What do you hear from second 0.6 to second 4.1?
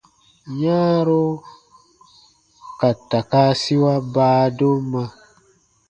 Yãaro ka takaasiwa